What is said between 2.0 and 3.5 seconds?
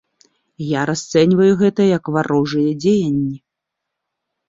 варожыя дзеянні.